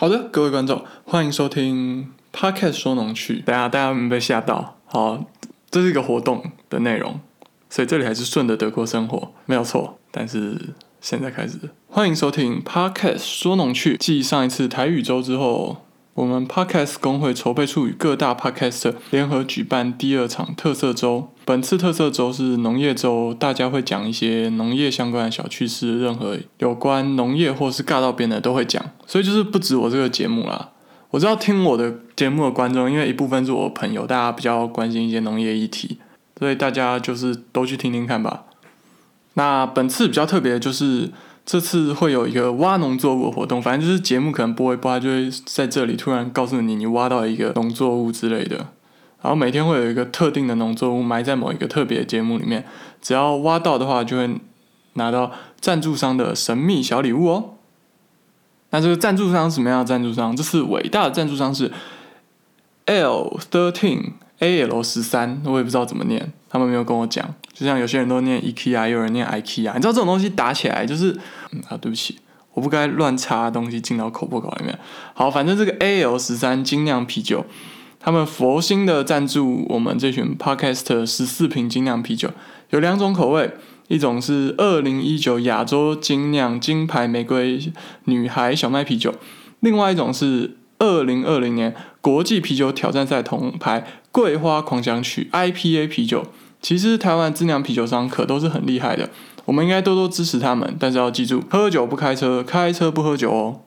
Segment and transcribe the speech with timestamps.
[0.00, 3.40] 好的，各位观众，欢迎收听 Podcast 说农趣。
[3.40, 4.76] 大家大家有没被吓到？
[4.86, 5.24] 好，
[5.72, 7.18] 这是一个活动的内容，
[7.68, 9.98] 所以这里还是顺着德国生活，没有错。
[10.12, 10.56] 但是
[11.00, 11.58] 现在开始，
[11.88, 13.96] 欢迎收听 Podcast 说农趣。
[13.98, 15.78] 继上一次台语周之后，
[16.18, 21.28] 我们 Podcast 工会筹备处与各大 Podcaster 联合举办第二场特色周。
[21.44, 30.70] 本次特色周是农业周，大家会讲一些农业相关的小趣事，任何有关农业或是尬到边的都会讲，所以就是不止我这个节目啦。
[31.10, 35.98] 我知道听我的节目的观众，因为一部分是我朋友，大家比较关心一些农业议题，
[36.36, 38.42] 所以大家就是都去听听看吧。
[39.34, 41.12] 那本次比较特别的就是
[41.50, 48.56] 这次会有一个挖农作物的活动，反正就是节目可能播一播，就会在这里突然告诉你你挖到一个农作物之类的。
[49.22, 52.66] 然后每天会有一个特定的农作物埋在某一个特别节目里面，
[53.00, 54.38] 只要挖到的话，就会
[54.92, 57.54] 拿到赞助商的神秘小礼物哦。
[58.68, 60.36] 那这个赞助商什么样的赞助商？
[60.36, 61.72] 这是伟大的赞助商是
[62.84, 64.10] L thirteen
[64.40, 67.34] A L 十三，我也不知道怎么念，他们没有跟我讲。
[67.58, 71.10] 就像有些人都念 IKEA，有人念 IKEA，你知道这种东西打起来就是……
[71.50, 72.16] 嗯啊，对不起，
[72.54, 74.78] 我不该乱插东西进到口播稿里面。
[75.12, 77.44] 好，反正这个 A L 十三精酿啤酒。
[78.00, 82.30] 他们佛心的赞助我们这群 Podcast 十四瓶精酿啤酒，
[82.70, 83.50] 有两种口味，
[83.88, 87.60] 一种是二零一九亚洲精酿金牌玫瑰
[88.04, 89.12] 女孩小麦啤酒，
[89.58, 96.24] 另外一种是二零二零年国际啤酒挑战赛铜牌桂花狂想曲 IPA 啤酒。
[96.60, 99.08] 其实台湾自酿啤酒商可都是很厉害的，
[99.44, 103.60] 我们应该多多支持他们，但是要记住，喝酒不开车，开车不喝酒哦。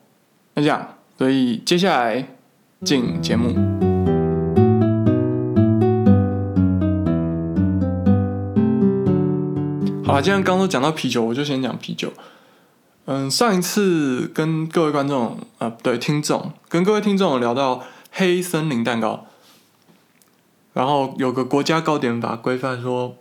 [0.54, 2.28] 那这样，所以接下来
[2.84, 3.54] 进节目。
[10.04, 12.12] 好了，既然刚都讲到啤酒，我就先讲啤酒。
[13.06, 17.82] 嗯，上一次跟各位观众啊，不对，听众跟各位听众聊到
[18.12, 19.26] 黑森林蛋糕，
[20.72, 23.16] 然后有个国家糕点法规范说，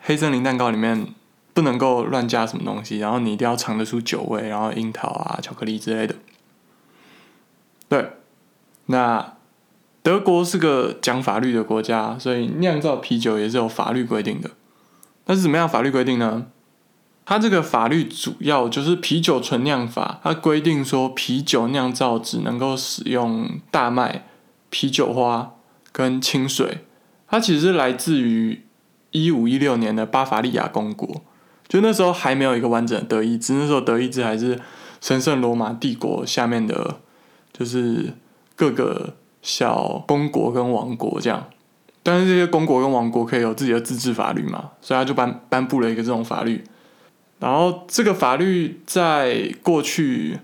[0.00, 1.06] 黑森林蛋糕里面
[1.54, 6.14] 不能够乱加什么东西，然后你一定要尝得出酒味，然后樱桃啊、巧克力之类的。
[7.88, 8.10] 对，
[8.86, 9.34] 那
[10.02, 14.50] 德国是个讲法律的国家，所以酿造啤酒也是有法律规定的。
[15.26, 16.46] 那是怎么样法律规定呢？
[17.24, 24.26] 它这个法律主要就是啤酒纯酿法，它规定说啤酒酿造只能够使用大麦、
[24.68, 25.52] 啤酒花
[25.92, 26.84] 跟清水。
[27.30, 28.60] 它其实来自于
[29.12, 31.22] 一五一六年的巴伐利亚公国，
[31.68, 34.58] 就那时候还没有一个完整的德意志，那时候德意志还是
[35.00, 36.96] 神圣罗马帝国下面的，
[37.52, 38.12] 就是
[38.56, 41.46] 各个小公国跟王国这样。
[42.02, 46.64] 但是这些公国跟王国可以有自己的自治法律嘛，所以他就颁颁布了一个这种法律。
[47.38, 50.38] 然后这个法律在过去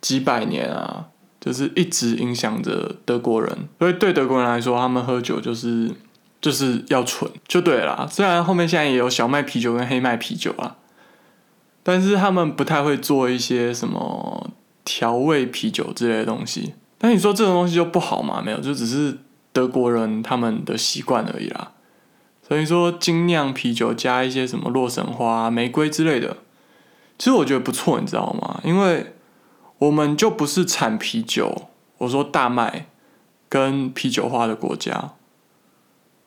[0.00, 1.06] 几百年啊，
[1.40, 3.68] 就是一直影响着德国人。
[3.78, 5.90] 所以对德国人来说，他们喝酒就是
[6.40, 8.08] 就是要纯就对了。
[8.10, 10.76] 虽然后面现在也有小麦啤酒跟黑麦啤酒啊，
[11.82, 14.50] 但是他们不太会做一些什么
[14.84, 16.74] 调味啤酒之类的东西。
[16.98, 18.42] 但你说这种东西就不好吗？
[18.44, 19.18] 没有，就只是。
[19.50, 21.72] 德国人他们的习惯而已啦，
[22.46, 26.36] 所以说精酿啤酒加一些什么洛神花、玫瑰之类的，
[27.18, 28.60] 其实我觉得不错，你知道吗？
[28.62, 29.14] 因为
[29.78, 32.86] 我们就不是产啤酒，我说大麦
[33.48, 35.14] 跟啤酒花的国家，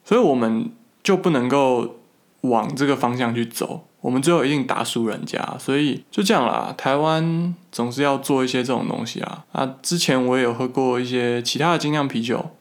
[0.04, 0.72] 所以我们
[1.04, 1.98] 就不能够
[2.42, 6.74] 往这个方向去走，我们最后一定打输人家，所以就这样啦。
[6.78, 9.46] 台湾总是要做一些这种东西啊。
[9.52, 12.52] 啊，之前我也有喝过一些其他的精酿啤酒。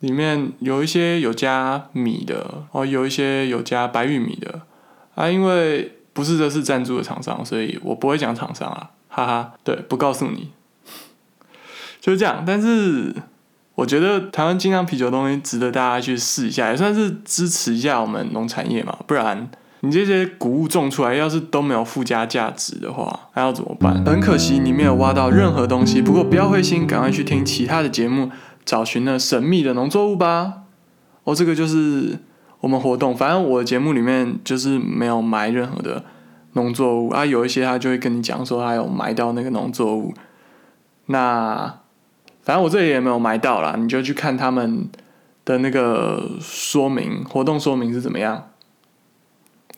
[0.00, 4.62] 里面有一些有加米的，哦，有一些有加白玉米的，
[5.14, 10.50] 啊，因为不是这是赞助的厂商，所以我不会讲厂商啊，哈哈，对，不告诉你，
[12.00, 12.42] 就是这样。
[12.44, 13.14] 但是
[13.74, 18.96] 我觉得台湾精酿啤酒东西值得大家去试一下，也算是支持一下我们农产业嘛。
[19.06, 19.50] 不然
[19.80, 24.04] 你这些谷物种出来，要是都没有附加价值的话，还要怎么办？
[24.04, 26.00] 很可惜你没有挖到任何东西。
[26.00, 28.30] 不过不要灰心，赶快去听其他的节目。
[28.64, 30.62] 找寻那神秘的农作物吧！
[31.24, 32.16] 哦，这个就是
[32.60, 33.12] 我们活动。
[33.12, 36.04] 反正我的节目里面就是没有埋任何的
[36.52, 40.14] 农作物啊，有一些他就会跟你讲说他有埋到那个农作物。
[41.06, 41.80] 那
[42.42, 44.88] 反正我这里也没有埋到啦，你就去看他们
[45.44, 48.48] 的那个说明，活动说明是怎么样。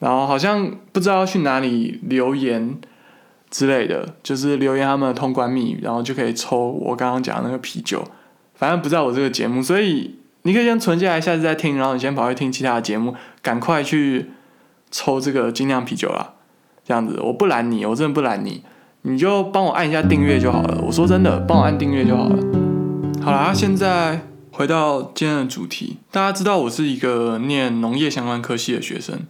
[0.00, 2.78] 然后好像不知道去哪里留言
[3.50, 8.04] 之类的，就是留言他们的通关密语，然后就可以抽我刚刚讲的那个啤酒。
[8.54, 14.30] 反正不在我这个节目，所以你可以先存下来，下次再听，然后你先跑去听其他的节目，赶快去
[14.90, 16.34] 抽这个精酿啤酒啦。
[16.84, 18.62] 这样子，我不拦你，我真的不拦你。
[19.06, 20.82] 你就帮我按一下订阅就好了。
[20.82, 22.38] 我说真的，帮我按订阅就好了。
[23.22, 29.20] 好啦，现在回到今天的主题，大家知道我是一个念农业相关科系的学生，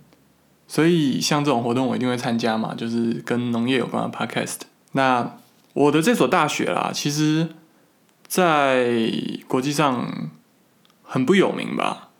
[0.68, 4.58] 所以像这种活动我一定会参加嘛，就是跟农业有关的 podcast。
[4.92, 5.32] 那
[5.72, 7.48] 我的这所大学啦，其实
[8.28, 9.10] 在
[9.48, 10.30] 国际上
[11.02, 12.10] 很不有名吧？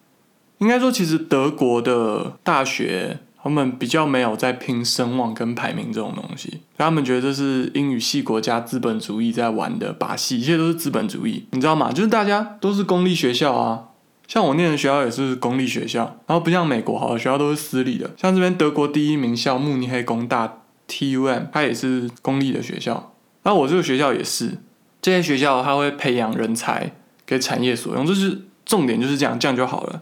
[0.58, 11.92] 应该说，其实德国的大学他们比较没有在拼声望跟排名这种东西，他们觉得这是英语系国家资本主义在玩的把戏，一切都是资本主义，你知道吗？
[11.92, 13.88] 就是大家都是公立学校啊，
[14.26, 23.12] 像我念的学校也是公立学校，然后不像美国好的学校都是私立的，像这边德国第一名校慕尼黑工大 TUM，它也是公立的学校。
[23.42, 24.56] 那我这个学校也是，
[25.02, 26.92] 这些学校它会培养人才
[27.26, 30.00] 给产业所用，就是重点就是这样，这样就好了。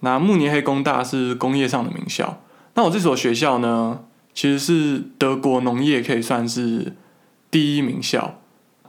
[0.00, 2.42] 那慕尼黑工大是工业上的名校，
[2.76, 4.00] 那我这所学校呢，
[4.32, 6.94] 其实是德国农业可以算是
[7.50, 8.38] 第一名校。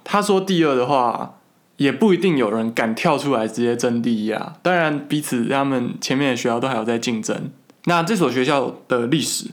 [0.03, 1.39] 他说第二的话，
[1.77, 4.55] 也不一定有人敢跳出来直接争第一啊。
[4.61, 7.49] 当然，彼此他们前面的学校都还有在竞争。
[7.85, 9.51] 那这所学校的历史。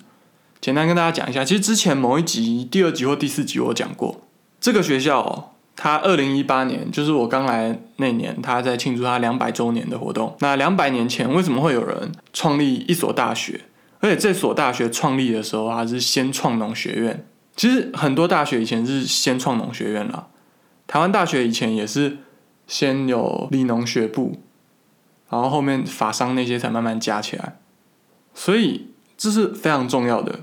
[0.60, 4.22] 简单跟大家讲一下，其实之前某一集、第二集或第四集我讲过，
[4.58, 10.34] 这个学校它二零一八年，就是我刚来那年，他在庆祝他两百周年的活动。
[10.40, 13.60] 那两百年前为什么会有人创立一所大学？
[14.04, 17.26] 而且这所大学创立的时候，它是先创农学院。
[17.56, 20.26] 其实很多大学以前是先创农学院啦，
[20.86, 22.18] 台湾大学以前也是
[22.66, 24.42] 先有理农学部，
[25.30, 27.56] 然后后面法商那些才慢慢加起来，
[28.34, 30.40] 所以这是非常重要的。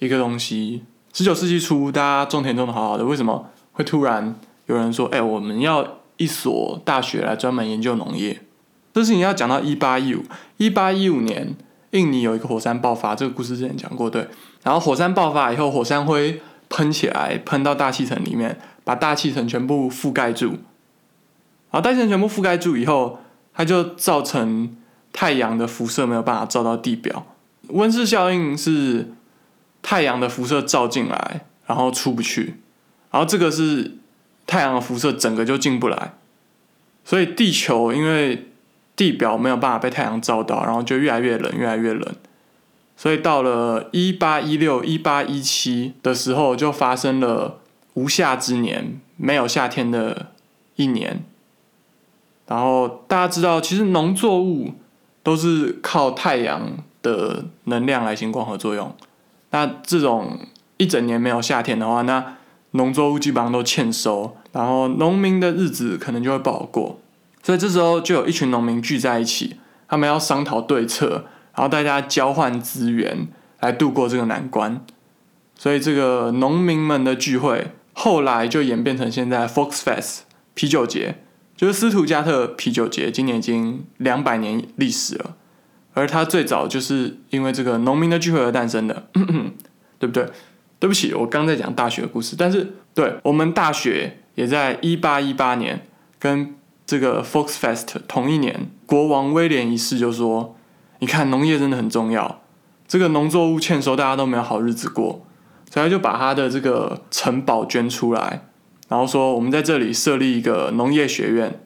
[0.00, 0.82] 一个东西，
[1.12, 4.34] 十九世纪初，大家种田种的好好的，为什么会突然
[4.66, 8.42] 有人说：“哎，我们要一所大学来专门研究农业？”
[8.92, 10.24] 这事情要讲到一八一五，
[10.56, 11.54] 一八一五年，
[11.98, 14.28] 印尼有一个火山爆发，这个故事之前讲过，对。
[14.62, 20.50] 然后火山爆发以后，火山灰喷起来，喷到大气层里面，把大气层全部覆盖住。
[21.70, 23.18] 然后大气层全部覆盖住以后，
[23.54, 24.76] 它就造成
[25.12, 27.26] 太阳的辐射没有办法照到地表，
[27.68, 29.12] 温室效应是。
[29.82, 32.56] 太阳的辐射照进来，然后出不去，
[33.12, 33.98] 然后这个是
[34.44, 36.14] 太阳的辐射整个就进不来，
[37.04, 38.48] 所以地球因为
[38.96, 42.14] 地表没有办法被太阳照到，然后就越来越冷，越来越冷，
[42.96, 47.58] 所以到了一八一六、一八一七的时候，就发生了
[47.92, 50.32] 无夏之年，没有夏天的
[50.76, 51.22] 一年。
[52.46, 54.72] 然后大家知道，其实农作物
[55.22, 58.94] 都是靠太阳的能量来进行光合作用。
[59.50, 60.38] 那这种
[60.76, 62.36] 一整年没有夏天的话，那
[62.70, 66.98] 农作物基本上都欠收，然后农民的日子可能就会不好过。
[67.46, 69.54] 所以这时候就有一群农民聚在一起，
[69.86, 73.28] 他们要商讨对策，然后大家交换资源
[73.60, 74.84] 来度过这个难关。
[75.54, 80.22] 所以这个农民们的聚会后来就演变成现在 Fox Fest
[80.54, 81.18] 啤酒节，
[81.56, 85.36] 就是斯图加特啤酒节，今年已经两百年历史了。
[85.94, 89.06] 而它最早就是因为这个农民的聚会而诞生的，
[90.00, 90.26] 对不对？
[90.80, 95.86] 对不起，我刚在讲大学的故事，但是对我们大学也在一八一八年
[96.18, 100.56] 跟这个 Fox Fest 同一年，国王威廉一世就说
[101.00, 102.40] ：“你看农业真的很重要，
[102.86, 105.26] 这个农作物欠收，大家都没有好日子过，
[105.70, 108.48] 所以他就把他的这个城堡捐出来，
[108.88, 111.60] 然后说我们在这里设立一个农业学院，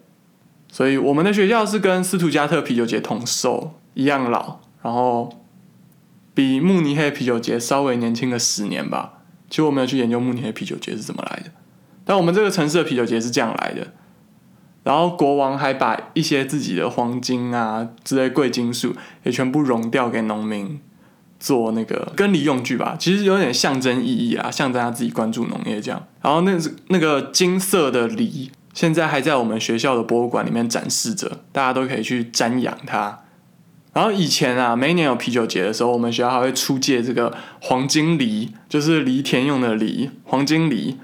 [0.72, 5.42] 所以我们的学校是跟斯图加特啤酒节同寿。”一样老，然后
[6.32, 9.14] 比慕尼黑啤酒节稍微年轻个十年吧。
[9.50, 11.50] 其实我没有去研究慕尼黑啤酒节是怎么来的，
[12.04, 13.88] 但我们这个城市的啤酒节是这样来的。
[14.82, 18.94] 然后国王还把一些自己的黄金啊之类贵金属
[19.24, 20.80] 也全部熔掉给农民
[21.38, 26.06] 做那个耕犁用具吧，其实有点象征意义啊，象征他自己关注农业这样。
[26.22, 26.52] 然后那
[26.88, 33.20] 那个金色的犁现在还在我们学校的博物馆里面展示着，大家都可以去瞻仰它。
[33.92, 40.96] 然后以前啊，每年有啤酒节的时候，我们学校还会出借这个黄金梨，就是犁田用的犁，黄金梨，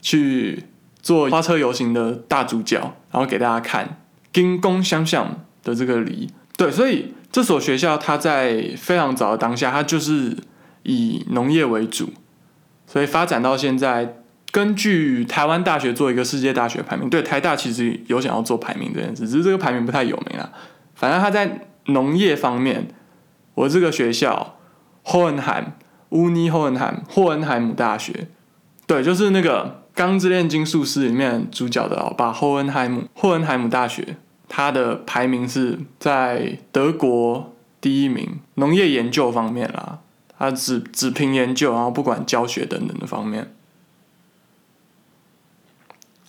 [0.00, 0.64] 去
[1.08, 2.78] 做花车游行的大主角，
[3.10, 3.98] 然后给大家看
[4.30, 6.28] 金工相向的这个梨。
[6.56, 10.36] 对，所以这所学校它在非常早的当下，它就是
[10.82, 12.10] 以农业为主，
[12.86, 14.16] 所以发展到现在，
[14.50, 20.50] 根据台湾大学做一个世界大学排名，对，台大其实有想要做排名这件事，只是这个排名不太有名啊。
[20.94, 21.64] 反正他在。
[21.90, 22.88] 农业方面，
[23.54, 24.58] 我这个学校
[25.02, 25.68] 霍恩海姆
[26.10, 28.28] 乌尼霍恩海霍恩海姆大学，
[28.86, 29.64] 对，就是那个
[29.98, 39.98] 《钢之炼金术师里面主角的老爸霍恩海姆霍恩海姆大学他的排名是在德国第一名农业研究方面啦
[40.38, 43.52] 他只只凭研究然后不管教学等等的方面。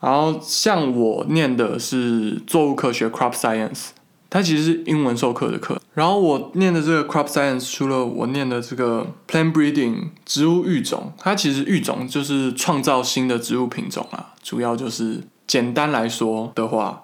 [0.02, 3.90] 然后像我念的是作物科学 crop science
[4.30, 5.82] 它其实是英文授课的课。
[5.94, 14.34] 然后我念的这个 crop science，除了我念的这个 plant breeding 植物育种，它其实育种就是创造新的植物品种啊。
[14.42, 17.04] 主要就是简单来说的话，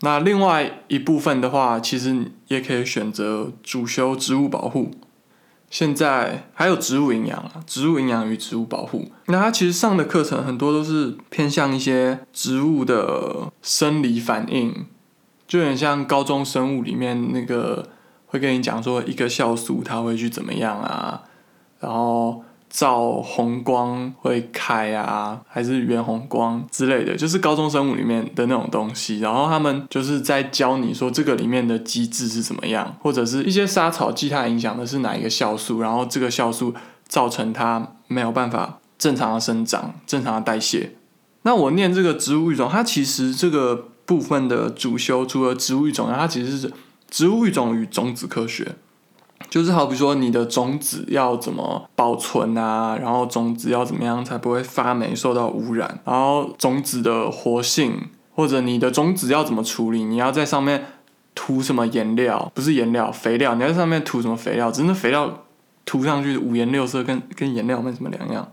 [0.00, 4.90] 那另外一部分的话，其实也可以选择主修植物保护。
[5.70, 9.08] 现在还有植物营养啊，植物营养与植物保护。
[9.26, 14.86] 那它其实上的课程很多都是偏向一些植物的生理反应，
[15.50, 17.88] 就有点像高中生物里面那个
[18.26, 21.22] 会跟你讲说一个酵素它会去怎么样啊，
[21.80, 22.42] 然后。
[22.72, 29.18] 照红光会开啊，还是远红光之类的，就是高中生物里面的那种东西。
[29.18, 36.72] 然后他们就是在教你说这个里面的机制是怎么样，或者是一些杀草剂它影响的是哪一个酵素，然后这个酵素
[37.08, 40.92] 造成它没有办法正常的生长、正常的代谢。
[41.42, 46.72] 那我念这个植物育种，它其实这个部分的主修除了植物育种，它其实是
[47.08, 48.74] 植物育种与种子科学。
[49.48, 52.98] 就是好比说，你的种子要怎么保存啊？
[53.00, 56.00] 然后种子要怎么样才不会发霉、受到污染？
[56.04, 60.02] 然后种子的活性，或者你的种子要怎么处理？
[60.02, 60.86] 你要在上面
[61.36, 62.50] 涂什么颜料？
[62.52, 63.54] 不是颜料，肥料。
[63.54, 64.72] 你要在上面涂什么肥料？
[64.72, 65.44] 真的肥料
[65.84, 68.48] 涂上去五颜六色，跟跟颜料没什么两样。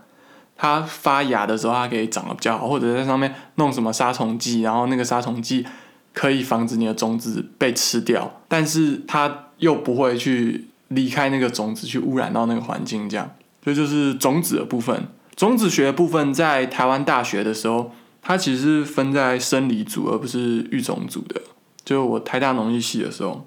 [0.57, 5.65] 它发芽的时候，它可以长得比较好，或者在上面弄什么杀虫剂，然后那个杀虫剂
[6.13, 10.65] 可以防止你的种子被吃掉，但是它又不会去。
[10.89, 13.29] 离开那个种子去污染到那个环境，这样，
[13.61, 15.05] 这就是种子的部分。
[15.35, 21.41] 种子学的部分在台湾大学的时候，它其实是分在生理组而不是育种组的。
[21.83, 23.45] 就我台大农艺系的时候。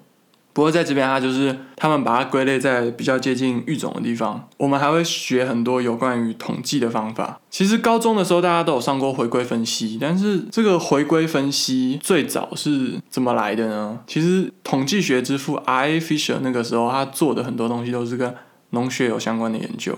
[0.53, 4.49] 不过在这边，它就是他们把它归类在比较接近育种的地方。
[4.57, 7.39] 我们还会学很多有关于统计的方法。
[7.49, 13.99] 其实高中的时候大家都有上过回归分析，但是这个回归分析最早是怎么来的呢？
[14.05, 15.99] 其实统计学之父 R.
[15.99, 18.35] Fisher 那个时候他做的很多东西都是跟
[18.71, 19.97] 农学有相关的研究，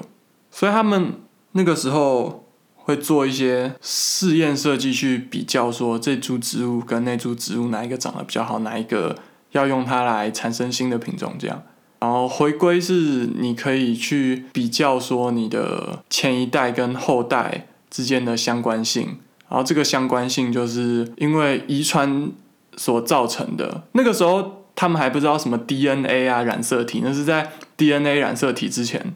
[0.51, 1.13] 所以他们
[1.53, 2.45] 那个时候
[2.75, 9.15] 会做一些试验设计去比较，说这株植物跟那株植物哪一个长得比较好，哪一个。
[9.53, 11.63] 要用它来产生新的品种，这样，
[11.99, 19.17] 然后回归是你可以去比较说你的前一代跟后代之间的相关性，
[19.49, 22.29] 然后这个相关性就是因为遗传
[22.75, 23.85] 所造成的。
[23.93, 29.13] 那个时候他们还不知道什么 DNA 啊染色体，那是在 DNA 染色体之前，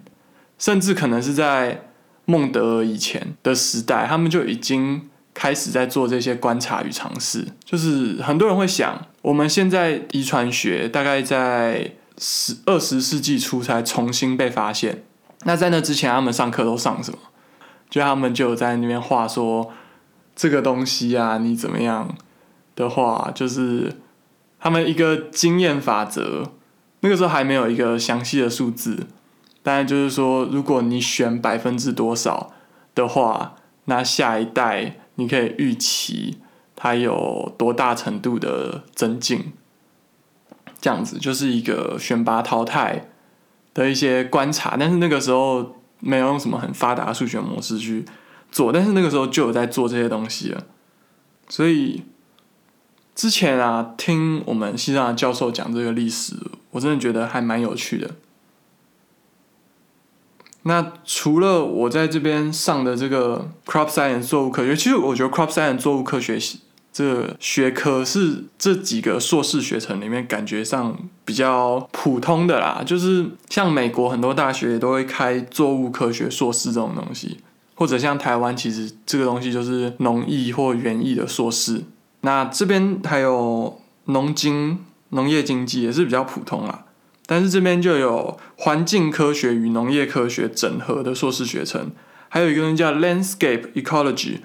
[0.57, 1.83] 甚至可能是在
[2.25, 5.09] 孟德尔以前的时代，他们就已经。
[5.37, 15.03] 开始在做这些观察与尝试，就是很多人会想，我们现在遗传学大概在十二十世纪初才重新被发现。
[15.43, 17.19] 那在那之前，他们上课都上什么？
[17.87, 19.71] 就他们就在那边画说
[20.35, 22.17] 这个东西啊，你怎么样
[22.75, 23.93] 的话，就是
[24.59, 26.51] 他们一个经验法则。
[27.01, 29.05] 那个时候还没有一个详细的数字，
[29.61, 32.51] 但就是说，如果你选百分之多少
[32.95, 33.53] 的话，
[33.85, 34.95] 那下一代。
[35.17, 36.37] 你可以预期
[36.75, 39.51] 它有多大程度的增进，
[40.79, 43.09] 这样子就是一个选拔淘汰
[43.73, 48.05] 的一些观察，但是那个时候没有用什么很发达的数学模式去
[48.51, 50.65] 做，但是那个时候就有在做这些东西了。
[51.49, 52.03] 所以
[53.15, 56.35] 之前啊，听我们西藏的教授讲这个历史，
[56.71, 58.11] 我真的觉得还蛮有趣的。
[60.67, 66.37] 那除了我在这边上的这个 crop science 作物科学，其实我觉得 crop science 作物科学
[66.91, 72.83] 这个学科是这几个硕士学程里面感觉上比较普通的啦。
[72.85, 77.37] 就是像美国很多大学也都会开作物科学硕士这种东西，
[77.75, 81.83] 或者像台湾其实这个东西就是农艺或园艺的硕士。
[82.21, 86.85] 那这边还有农经、农业经济也是比较普通啦。
[87.27, 91.91] 但是这边就有环境科学与农业科学整合的硕士学程，
[92.29, 94.37] 还有一个东西叫 Landscape Ecology，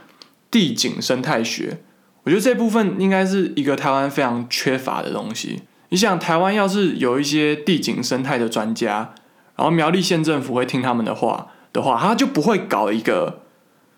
[0.50, 1.78] 地景生态学。
[2.24, 5.62] 我觉得这部分应该是一个台湾非常缺乏的东西。
[5.88, 9.14] 你想，台湾要是有一些地景生态的专家，
[9.56, 13.42] 然后苗栗县政府会听他们的话的话，他就不会搞一个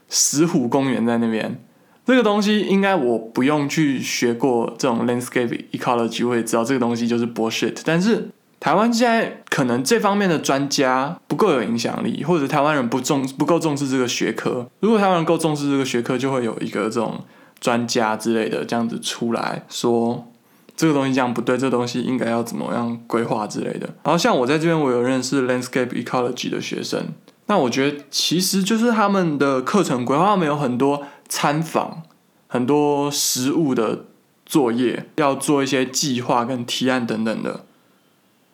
[0.08, 1.62] 石虎公园在那边。
[2.04, 7.80] 这个东西应该我不用去学过这种 Landscape Ecology，我也知道这个东西就是 bullshit。
[7.84, 8.28] 但是
[8.60, 14.66] 台湾现在可能这方面的专家不够有影响力，或者台湾人不重不够重视这个学科。
[14.80, 17.20] 如果台湾人够重视这个学科，就会有一个这种
[17.60, 20.26] 专家之类的这样子出来说，
[20.74, 23.88] 这个东西这样不对，这个东西应该要怎么样规划之类的。
[24.02, 27.08] 然后像我在这边，我有认识 landscape ecology 的学生，
[27.46, 32.02] 那我觉得其实就是他们的课程规划，没有很多参访，
[32.46, 34.06] 很多实物的
[34.46, 37.64] 作业，要做一些计划跟提案等等的，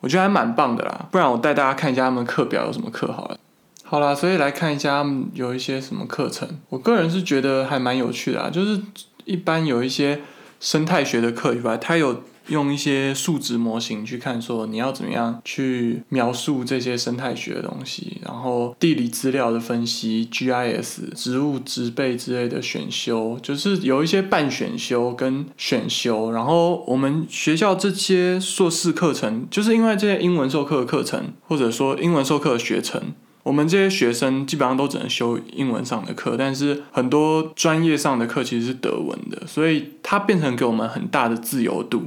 [0.01, 1.07] 我觉得还蛮棒的啦。
[1.09, 3.37] 不然我带大家看一下他们课表有什么课好了。
[3.83, 6.47] 好啦，所以来看一下他们有一些什么课程。
[6.67, 8.81] 我个人是觉得还蛮有趣的啊，就是
[9.23, 10.19] 一般有一些
[10.59, 12.21] 生态学的课以外，它有。
[12.47, 26.31] 用一些数值模型去看，说你要怎么样去描述这些生态学的东西，然后地理资料的分析、GIS、植物植被之类的选修，就是有一些半选修跟选修。
[26.31, 33.01] 然后我们学校这些硕士课程，就是因为这些英文授课的课程，或者说英文授课的学程。
[33.43, 42.03] 我们这些学生基本上都只能修英文上的课，但是很多专业上的课其实是德文的，所以它变成给我们很大的自由度。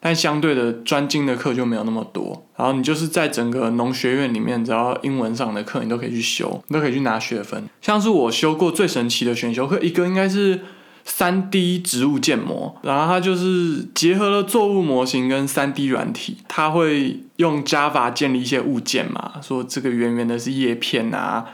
[0.00, 7.68] 但相对的专精的课就没有那么多，然后你就是在整个农学院里面，只要英文上的课你都可以去修，你都可以去拿学分。
[7.80, 10.60] 像是我修过最神奇的选修课，一个应该是
[11.04, 21.44] 三 D 植物建模，然后它就是结合了作物模型跟三 D 软体，它会用 Java 建立一些物件嘛，说这个圆圆的是叶片啊，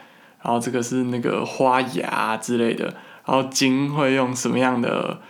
[0.42, 2.84] 然后这个是那个花芽之类的，
[3.24, 5.20] 然后茎会用什么样的？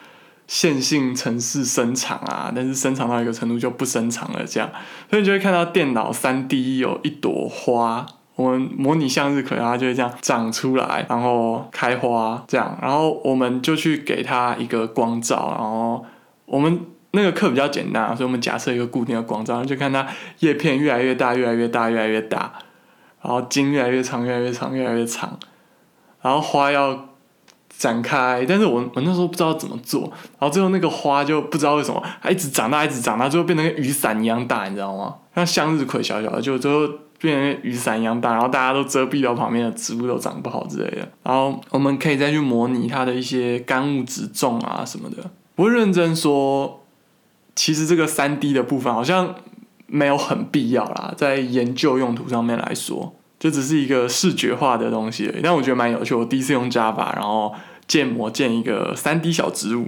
[0.47, 4.71] 线性程式生长啊，但是生长到一个程度就不生长了，这样，
[5.09, 8.05] 所以你就会看到电脑三 D 有一朵花，
[8.37, 16.05] 我们模拟向日葵，它就会这样长出来，然后开花，这样，然后我们就去给它一个光照，然后
[16.45, 16.79] 我们
[17.13, 20.07] 那个课比较简单，所以我们假设一个固定的光照，就看它
[20.41, 22.53] 叶片越来越大，越来越大，越来越大，
[23.23, 25.39] 然后茎越来越长，越来越长，越来越长，
[26.21, 27.14] 然后花要。
[27.77, 30.03] 展开，但是我我那时候不知道怎么做，
[30.39, 35.15] 然后最后那个花就不知道为什么，它一直长大，一直长大，最后变成雨伞一样大，你知道吗？
[35.35, 36.89] 像向日葵小小的，就最后
[37.21, 41.09] 变成雨伞一样大，然后大家都遮蔽到旁边的植物都长不好之类的。
[41.23, 45.17] 然后我们可以再去模拟它的一些干物质种啊什么的。
[45.55, 46.85] 不认真说，
[47.55, 49.35] 其实这个三 D 的部分好像
[49.87, 53.15] 没有很必要啦，在研究用途上面来说。
[53.45, 56.15] 就只是一个视觉化的东西而已，但我觉得蛮有趣。
[56.15, 57.55] 我第一次用 Java，然后
[57.87, 59.83] 建模建一个三 D 小植物，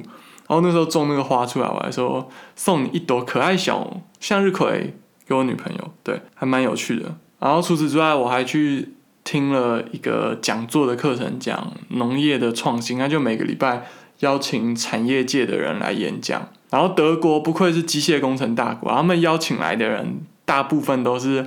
[0.46, 4.94] 然后那时候种那个花出来，我还说送你一朵可爱小向日葵
[5.26, 7.16] 给我女朋友，对，还蛮有趣的。
[7.38, 8.90] 然后除此之外，我还去
[9.24, 12.98] 听了一个讲座的课程，讲农业的创新。
[12.98, 13.86] 那就每个礼拜
[14.18, 16.46] 邀请产业界的人来演讲。
[16.68, 21.46] 然后德国不愧是机械工程大国，他们邀请来的人大部分都是。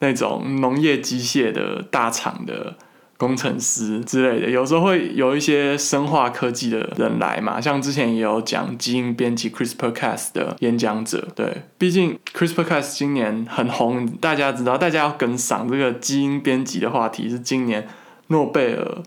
[0.00, 2.76] 那种农业机械的大厂的
[3.16, 17.88] 工程师之类的，有时候会有一些生化科技的人来嘛，像之前也有讲基因编辑 CRISPR-Cas 的演讲者，对，毕竟 CRISPR-Cas 今年很红，大家知道，大家要跟上这个基因编辑的话题，是今年
[18.28, 19.02] 诺贝尔。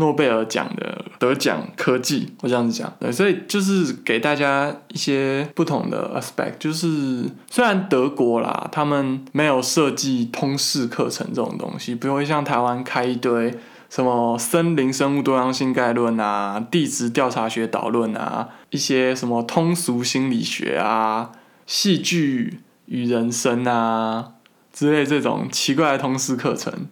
[0.00, 13.54] 诺贝尔奖的得奖科技，我这样子讲，对，所以就是给大家一些不同的 aspect，就是虽然德国啦，他们没有设计通识课程这种东西，不会像台湾开一堆
[13.88, 21.30] 什么森林生物多样性概论啊、地质调查学导论啊、一些什么通俗心理学啊、
[21.66, 24.32] 戏剧与人生啊
[24.72, 26.88] 之类这种奇怪的通识课程。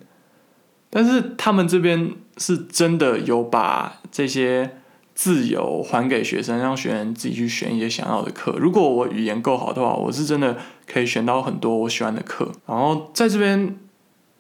[0.91, 4.77] 但是他们这边是真的有把这些
[5.15, 8.53] 自由还给学生，让学生自己去选一些想要的课。
[8.59, 12.51] 如果我语言够好的话，我是真的可以选到很多我喜欢的课。
[12.67, 13.77] 然后在这边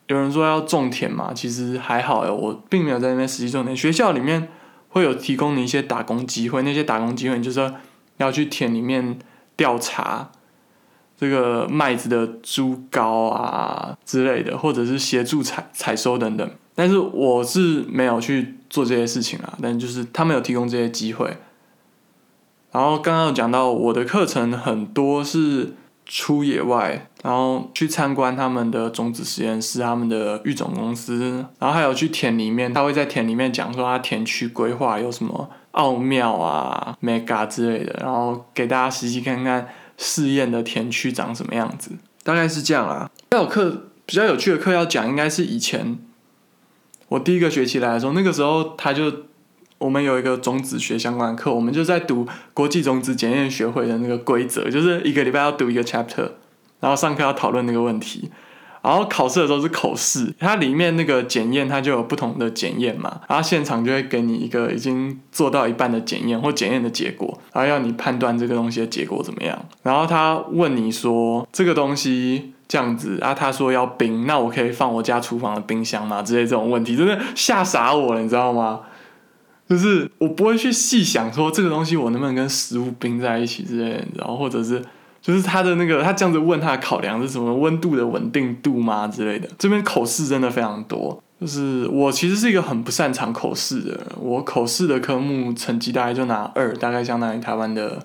[0.06, 3.76] 有人说要种田嘛，其实还好哎，我并没有在那边实际种田。
[3.76, 4.48] 学校里面
[4.88, 7.72] 会有提供你一些打工机会，那些打工机会你就是
[8.18, 9.18] 要去田里面
[9.56, 10.30] 调查。
[11.20, 19.58] 这个麦子的株高啊之类的，或者是协助采采收等等，但是我是没有去做这些事情啊。
[19.60, 21.36] 但就是他们有提供这些机会。
[22.70, 25.74] 然后刚刚有讲到我的课程很多是
[26.06, 39.66] 出野外，然后去参观他们的种子实验室、他们的育种公司，然后还有去田里面，他会在田里面讲说他田区规划有什么奥妙啊、mega 之类的，然后给大家实际看看。
[40.00, 41.90] 试验的田区长什么样子？
[42.22, 43.10] 大概是这样啦。
[43.32, 45.98] 要有课比较有趣的课要讲，应该是以前
[47.08, 49.12] 我第一个学期来的时候，那个时候他就
[49.78, 56.30] 我们有一个种子学相关的课，我们就在读国际种子检验学会的那个规则，就是一个礼拜要读一个 chapter，
[56.80, 58.30] 然后上课要讨论那个问题。
[58.82, 69.58] 然后考试的时候是口试，它里面那个检验它就有不同的检验嘛，然后现场就会给你一个已经做到一半的检验或检验的结果，然后要你判断这个东西的结果怎么样。
[69.82, 76.22] 然后他问你说这个东西这样子啊，他说要冰，那我可以放我家厨房的冰箱吗？
[76.22, 78.80] 之类这种问题，真的吓傻我了，你知道吗？
[79.68, 84.82] 就是我不会去细想说这个东西我能不能跟食物冰在一起之类的，然后或者是
[85.20, 89.48] 就是他的那个他这样子问他的考量是什么温度的稳定度吗之类的。
[89.58, 98.04] 这边口试真的非常多，就是我其实是一个很不擅长口试的人，我口试的科目成绩大概就拿二，大概相当于台湾的。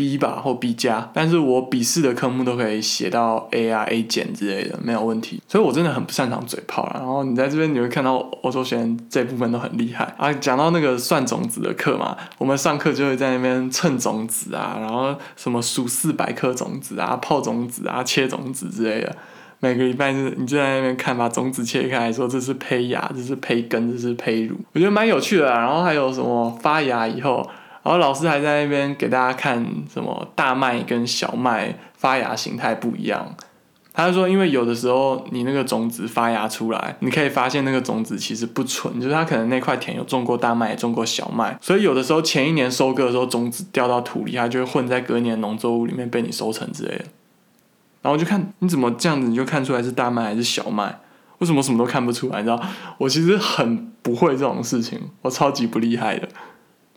[0.00, 5.42] B 吧或 B 加，但是我笔试的科目都可以写到 A 啊 A 减之类的，没有问题。
[5.46, 6.92] 所以我真的很不擅长嘴炮啦。
[6.94, 10.32] 然后你在这边你会看到欧洲学生这部分都很厉害啊。
[10.32, 19.14] 讲到那个算种子的课嘛，我们上课就会在那边称种子啊，然后什么数四百颗种子啊、泡种子啊、切种子之类的。
[19.58, 25.44] 每个礼拜是你就在那边看，把种子切开，说这是胚芽，这是胚根，这是胚乳，我觉得蛮有趣的。
[25.44, 27.46] 然后还有什么发芽以后。
[27.90, 33.34] 然后老师还在那边给大家看什么大麦跟小麦发芽形态不一样。
[33.92, 47.04] 他就说，因为有的时候你那个种子发芽出来，你可以发现那个种子其实不纯，就是它可能那块田有种过大麦，也种过小麦，所以有的时候前一年收割的时候种子掉到土里，它就会混在隔年农作物里面被你收成之类的。
[48.02, 51.00] 然后就看你怎么这样子，你就看出来是大麦还是小麦？
[51.38, 52.38] 为什么什么都看不出来？
[52.38, 52.62] 你知道，
[52.98, 56.28] 我其实很不会这种事情，我超级不厉害的。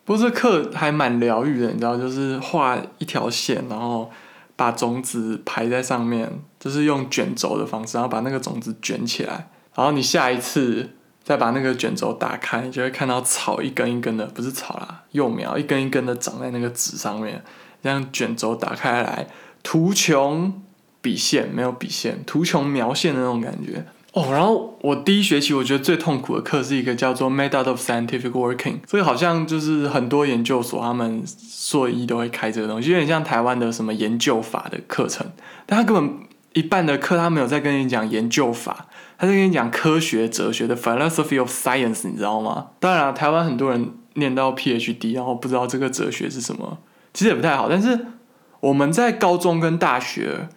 [0.05, 4.11] 不过这课还蛮疗愈的，你知道，就是画一条线，然后
[4.55, 10.89] 把种子排在上面，就是用卷轴的方式，然后把那个种子卷起来，然后你下一次
[11.23, 17.41] 再把那个卷轴打开，你就会看到草一根一根的，不是草啦，幼苗一根一根的长在那个纸上面，
[17.81, 19.27] 这样卷轴打开来，
[19.63, 20.61] 图穷
[21.01, 23.85] 笔线没有笔线，图穷描线的那种感觉。
[24.13, 35.25] 哦，然后我第一学期我觉得最痛苦的课是一个叫做 Method of Scientific Working，这个好像就是很多研究所他们硕一都会开这个东西，有点像台湾的什么研究法的课程，
[35.65, 38.85] 但他根本一半的课他没有在跟你讲研究法，
[39.17, 42.67] 他在跟你讲科学哲学的 Philosophy of Science，你知道吗？
[42.79, 46.77] 当然了，台湾很多人念到 PhD，然后不知道这个哲学是什么，
[47.15, 47.67] 其实也不太好。
[47.67, 47.99] 但是
[48.59, 50.49] 我们在高中跟大学，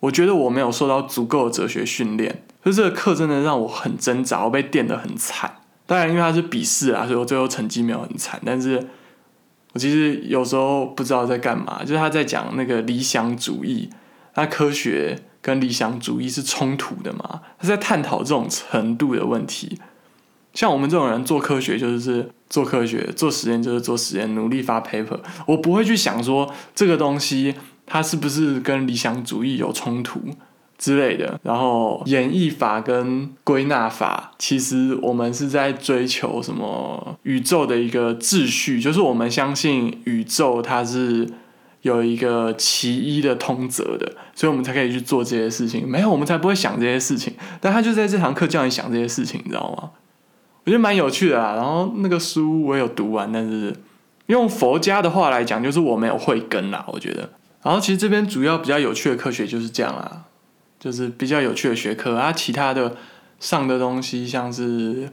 [0.00, 2.44] 我觉得我没有受到足够的哲学训练。
[2.64, 5.50] 就这个课真的让我很挣扎，我被电得很惨。
[5.86, 8.38] 当然，因为它是笔试啊，所以我最后成绩没有很惨。
[8.44, 8.86] 但是
[9.72, 11.80] 我其实有时候不知道在干嘛。
[11.80, 13.88] 就是他在讲那个理想主义，
[14.34, 17.40] 那科学跟理想主义是冲突的嘛？
[17.58, 19.78] 他在探讨这种程度的问题。
[20.52, 25.20] 像我们这种人做科学，就是做科学；做实验就是做实验，努力发 paper。
[25.46, 27.54] 我不会去想说这个东西
[27.88, 30.20] 它是不是跟理想主义有冲突。
[30.80, 41.28] 之类的，然后演绎法跟归纳法，其实我们是在追求什么宇宙的一个秩序，就是我们相信宇宙它是
[41.82, 45.84] 有一个其一的通则的，所以我们才可以去做这些事情。
[45.84, 47.34] 没有，我们才不会想这些事情。
[47.60, 49.90] 但他就在这堂课叫你想这些事情，你知道吗？
[50.62, 51.56] 我觉得蛮有趣的啦。
[51.56, 53.74] 然后那个书我有读完，但是
[54.26, 56.84] 用佛家的话来讲，就是我没有慧根啦。
[56.86, 57.28] 我觉得，
[57.62, 60.24] 然后其实这边主要比较有趣的科学就是这样啦。
[60.80, 62.96] 就是比较有趣的学科啊，其他的
[63.40, 65.10] 上的东西像是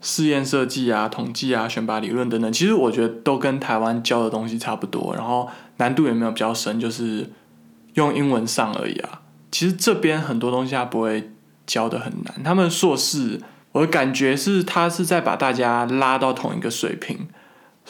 [0.00, 7.28] 试验设计啊、统计啊、选拔理论等等，其实我觉得都跟台湾教的东西差不多，然后难度也没有比较深，就是
[7.92, 9.20] 用英文上而已啊。
[9.52, 11.32] 其实这边很多东西他不会
[11.66, 13.38] 教的很难，他们硕士
[13.72, 17.28] 我的感觉是他是在把大家拉到同一个水平，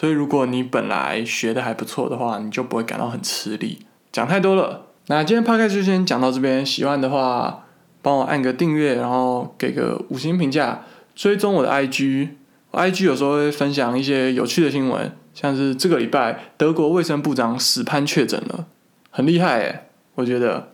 [0.05, 3.79] 所以如果你本来学的还不错的话，你就不会感到很吃力。
[4.13, 4.89] 讲太多了。
[5.07, 7.65] 那今天 podcast 就先讲到这边，喜欢的话
[8.03, 10.83] 帮我按个订阅，然后给个五星评价，
[11.15, 18.67] 追踪我的 IG，IG 有时候会分享一些有趣的新闻，像是这个礼拜德国卫生部长史潘确诊了，
[19.09, 19.85] 很厉害诶，
[20.17, 20.69] 我觉得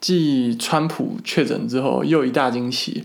[0.00, 3.04] 继川普确诊之后又一大惊喜。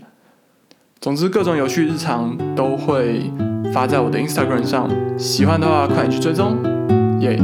[1.00, 3.30] 总之各种有趣日常都会
[3.72, 6.58] 发在我的 Instagram 上，喜欢的话快点去追踪，
[7.20, 7.38] 耶。